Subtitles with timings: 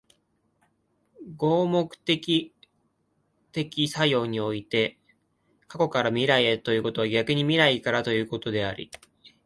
[1.37, 2.55] 合目的
[3.51, 4.97] 的作用において、
[5.67, 8.89] 過去から未来へということは逆に未来からということであり、